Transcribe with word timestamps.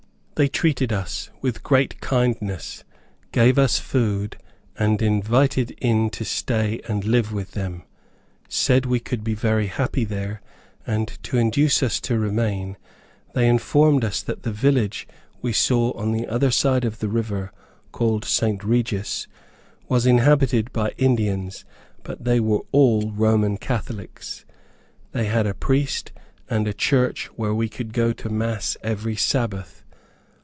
They 0.35 0.47
treated 0.47 0.91
us 0.91 1.29
with 1.41 1.61
great 1.61 2.01
kindness, 2.01 2.83
gave 3.31 3.59
us 3.59 3.77
food, 3.77 4.37
and 4.75 4.99
invited 4.99 5.69
in 5.79 6.09
to 6.11 6.25
stay 6.25 6.81
and 6.87 7.05
live 7.05 7.31
with 7.31 7.51
them; 7.51 7.83
said 8.49 8.87
we 8.87 8.99
could 8.99 9.23
be 9.23 9.35
very 9.35 9.67
happy 9.67 10.03
there, 10.03 10.41
and 10.87 11.09
to 11.25 11.37
induce 11.37 11.83
us 11.83 11.99
to 12.01 12.17
remain, 12.17 12.75
they 13.35 13.47
informed 13.47 14.03
us 14.03 14.23
that 14.23 14.41
the 14.41 14.51
village 14.51 15.07
we 15.43 15.53
saw 15.53 15.91
on 15.93 16.11
the 16.11 16.25
other 16.25 16.49
side 16.49 16.85
of 16.85 16.97
the 16.97 17.07
river, 17.09 17.51
called 17.91 18.25
St. 18.25 18.63
Regis, 18.63 19.27
was 19.87 20.07
inhabited 20.07 20.73
by 20.73 20.89
Indians, 20.97 21.65
but 22.01 22.23
they 22.23 22.39
were 22.39 22.63
all 22.71 23.11
Roman 23.11 23.57
Catholics. 23.57 24.43
They 25.11 25.25
had 25.27 25.45
a 25.45 25.53
priest, 25.53 26.11
and 26.49 26.67
a 26.67 26.73
church 26.73 27.27
where 27.35 27.53
we 27.53 27.69
could 27.69 27.93
go 27.93 28.11
to 28.13 28.27
Mass 28.27 28.75
every 28.81 29.15
Sabbath. 29.15 29.77